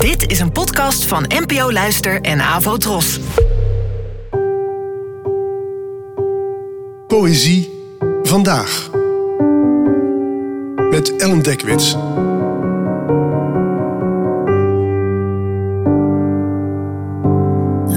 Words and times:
Dit 0.00 0.30
is 0.30 0.40
een 0.40 0.52
podcast 0.52 1.04
van 1.04 1.24
NPO 1.28 1.72
Luister 1.72 2.20
en 2.20 2.40
Avo 2.40 2.76
Tros. 2.76 3.18
Poëzie 7.06 7.70
vandaag. 8.22 8.90
Met 10.90 11.16
Ellen 11.16 11.42
Dekwits. 11.42 11.92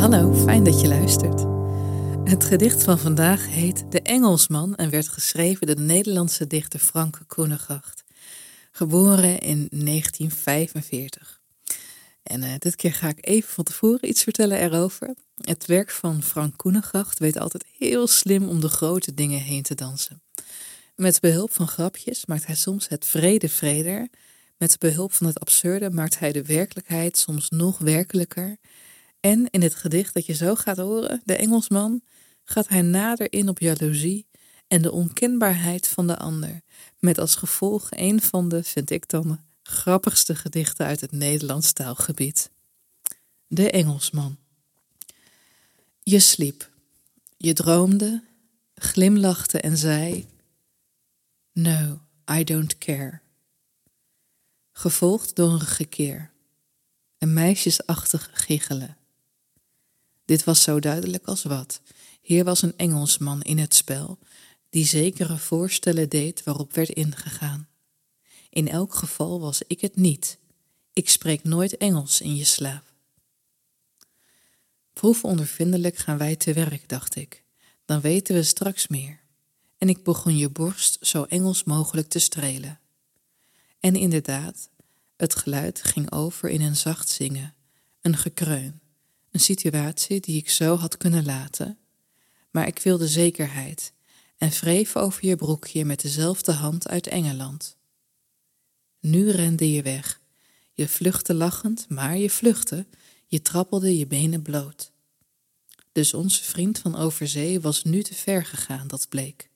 Hallo, 0.00 0.34
fijn 0.34 0.64
dat 0.64 0.80
je 0.80 0.88
luistert. 0.88 1.44
Het 2.24 2.44
gedicht 2.44 2.82
van 2.82 2.98
vandaag 2.98 3.48
heet 3.48 3.84
De 3.88 4.02
Engelsman 4.02 4.74
en 4.74 4.90
werd 4.90 5.08
geschreven 5.08 5.66
door 5.66 5.76
de 5.76 5.82
Nederlandse 5.82 6.46
dichter 6.46 6.80
Frank 6.80 7.20
Koenegracht. 7.26 8.04
Geboren 8.72 9.38
in 9.38 9.68
1945. 9.70 11.39
En 12.30 12.42
uh, 12.42 12.54
dit 12.58 12.76
keer 12.76 12.92
ga 12.92 13.08
ik 13.08 13.26
even 13.26 13.48
van 13.48 13.64
tevoren 13.64 14.08
iets 14.08 14.22
vertellen 14.22 14.58
erover. 14.58 15.14
Het 15.40 15.66
werk 15.66 15.90
van 15.90 16.22
Frank 16.22 16.56
Koenegracht 16.56 17.18
weet 17.18 17.38
altijd 17.38 17.64
heel 17.78 18.06
slim 18.06 18.48
om 18.48 18.60
de 18.60 18.68
grote 18.68 19.14
dingen 19.14 19.40
heen 19.40 19.62
te 19.62 19.74
dansen. 19.74 20.22
Met 20.94 21.20
behulp 21.20 21.52
van 21.52 21.68
grapjes 21.68 22.26
maakt 22.26 22.46
hij 22.46 22.54
soms 22.54 22.88
het 22.88 23.04
vrede 23.04 23.48
vreder. 23.48 24.08
Met 24.56 24.78
behulp 24.78 25.12
van 25.12 25.26
het 25.26 25.40
absurde 25.40 25.90
maakt 25.90 26.18
hij 26.18 26.32
de 26.32 26.42
werkelijkheid 26.42 27.18
soms 27.18 27.48
nog 27.48 27.78
werkelijker. 27.78 28.56
En 29.20 29.46
in 29.50 29.62
het 29.62 29.74
gedicht 29.74 30.14
dat 30.14 30.26
je 30.26 30.34
zo 30.34 30.54
gaat 30.54 30.76
horen, 30.76 31.20
de 31.24 31.36
Engelsman, 31.36 32.02
gaat 32.44 32.68
hij 32.68 32.82
nader 32.82 33.32
in 33.32 33.48
op 33.48 33.58
jaloezie 33.58 34.26
en 34.68 34.82
de 34.82 34.92
onkenbaarheid 34.92 35.88
van 35.88 36.06
de 36.06 36.16
ander. 36.16 36.60
Met 36.98 37.18
als 37.18 37.34
gevolg 37.34 37.86
een 37.90 38.20
van 38.20 38.48
de, 38.48 38.62
vind 38.62 38.90
ik 38.90 39.08
dan, 39.08 39.40
grappigste 39.70 40.34
gedichten 40.34 40.86
uit 40.86 41.00
het 41.00 41.12
Nederlands 41.12 41.72
taalgebied. 41.72 42.50
De 43.46 43.70
Engelsman. 43.70 44.38
Je 46.02 46.20
sliep, 46.20 46.70
je 47.36 47.52
droomde, 47.52 48.24
glimlachte 48.74 49.60
en 49.60 49.76
zei: 49.76 50.28
No, 51.52 52.00
I 52.32 52.44
don't 52.44 52.78
care. 52.78 53.20
Gevolgd 54.72 55.36
door 55.36 55.52
een 55.52 55.60
gekeer, 55.60 56.30
een 57.18 57.32
meisjesachtig 57.32 58.30
giechelen. 58.32 58.96
Dit 60.24 60.44
was 60.44 60.62
zo 60.62 60.80
duidelijk 60.80 61.26
als 61.26 61.42
wat. 61.42 61.80
Hier 62.20 62.44
was 62.44 62.62
een 62.62 62.76
Engelsman 62.76 63.42
in 63.42 63.58
het 63.58 63.74
spel, 63.74 64.18
die 64.70 64.86
zekere 64.86 65.38
voorstellen 65.38 66.08
deed 66.08 66.42
waarop 66.42 66.72
werd 66.72 66.88
ingegaan. 66.88 67.69
In 68.50 68.68
elk 68.68 68.94
geval 68.94 69.40
was 69.40 69.62
ik 69.66 69.80
het 69.80 69.96
niet. 69.96 70.38
Ik 70.92 71.08
spreek 71.08 71.44
nooit 71.44 71.76
Engels 71.76 72.20
in 72.20 72.36
je 72.36 72.44
slaap. 72.44 72.92
Proefondervindelijk 74.92 75.96
gaan 75.96 76.18
wij 76.18 76.36
te 76.36 76.52
werk, 76.52 76.88
dacht 76.88 77.16
ik. 77.16 77.44
Dan 77.84 78.00
weten 78.00 78.34
we 78.34 78.42
straks 78.42 78.88
meer. 78.88 79.20
En 79.78 79.88
ik 79.88 80.02
begon 80.02 80.36
je 80.36 80.48
borst 80.48 80.98
zo 81.00 81.22
Engels 81.22 81.64
mogelijk 81.64 82.08
te 82.08 82.18
strelen. 82.18 82.80
En 83.80 83.96
inderdaad, 83.96 84.68
het 85.16 85.34
geluid 85.34 85.82
ging 85.82 86.12
over 86.12 86.48
in 86.48 86.60
een 86.60 86.76
zacht 86.76 87.08
zingen, 87.08 87.54
een 88.00 88.16
gekreun, 88.16 88.80
een 89.30 89.40
situatie 89.40 90.20
die 90.20 90.36
ik 90.36 90.50
zo 90.50 90.76
had 90.76 90.96
kunnen 90.96 91.24
laten. 91.24 91.78
Maar 92.50 92.66
ik 92.66 92.78
wilde 92.78 93.08
zekerheid 93.08 93.92
en 94.36 94.50
wreef 94.50 94.96
over 94.96 95.26
je 95.26 95.36
broekje 95.36 95.84
met 95.84 96.00
dezelfde 96.00 96.52
hand 96.52 96.88
uit 96.88 97.06
Engeland. 97.06 97.76
Nu 99.00 99.30
rende 99.30 99.72
je 99.72 99.82
weg. 99.82 100.20
Je 100.72 100.88
vluchtte 100.88 101.34
lachend, 101.34 101.86
maar 101.88 102.16
je 102.16 102.30
vluchtte, 102.30 102.86
je 103.26 103.42
trappelde 103.42 103.98
je 103.98 104.06
benen 104.06 104.42
bloot. 104.42 104.92
Dus 105.92 106.14
onze 106.14 106.44
vriend 106.44 106.78
van 106.78 106.96
overzee 106.96 107.60
was 107.60 107.84
nu 107.84 108.02
te 108.02 108.14
ver 108.14 108.44
gegaan, 108.44 108.88
dat 108.88 109.08
bleek. 109.08 109.50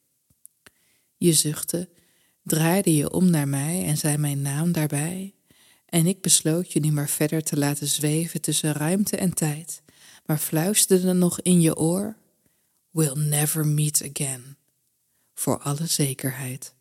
Je 1.16 1.32
zuchtte, 1.32 1.88
draaide 2.42 2.94
je 2.94 3.10
om 3.10 3.30
naar 3.30 3.48
mij 3.48 3.84
en 3.84 3.96
zei 3.96 4.16
mijn 4.16 4.42
naam 4.42 4.72
daarbij, 4.72 5.34
en 5.86 6.06
ik 6.06 6.20
besloot 6.20 6.72
je 6.72 6.80
nu 6.80 6.92
maar 6.92 7.08
verder 7.08 7.42
te 7.42 7.58
laten 7.58 7.86
zweven 7.86 8.40
tussen 8.40 8.72
ruimte 8.72 9.16
en 9.16 9.34
tijd, 9.34 9.82
maar 10.26 10.38
fluisterde 10.38 11.12
nog 11.12 11.40
in 11.40 11.60
je 11.60 11.76
oor: 11.76 12.16
We'll 12.90 13.18
never 13.18 13.66
meet 13.66 14.10
again. 14.10 14.56
Voor 15.34 15.58
alle 15.58 15.86
zekerheid. 15.86 16.74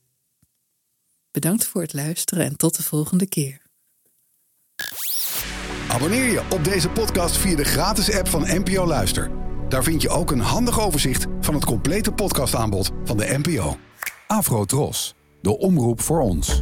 Bedankt 1.34 1.66
voor 1.66 1.82
het 1.82 1.94
luisteren 1.94 2.46
en 2.46 2.58
tot 2.58 2.78
de 2.78 2.84
volgende 2.84 3.28
keer. 3.28 3.62
Abonneer 5.88 6.32
je 6.32 6.42
op 6.52 6.64
deze 6.64 6.90
podcast 6.90 7.38
via 7.38 7.56
de 7.56 7.64
gratis 7.64 8.14
app 8.14 8.28
van 8.28 8.42
NPO 8.42 8.86
Luister. 8.86 9.32
Daar 9.70 9.84
vind 9.84 10.02
je 10.02 10.10
ook 10.10 10.32
een 10.32 10.40
handig 10.40 10.82
overzicht 10.82 11.26
van 11.40 11.54
het 11.54 11.66
complete 11.66 12.12
podcastaanbod 12.12 12.92
van 13.04 13.18
de 13.18 13.40
NPO. 13.44 13.78
Afro 14.28 14.66
Tros, 14.66 15.16
de 15.42 15.58
omroep 15.58 16.02
voor 16.02 16.22
ons. 16.22 16.62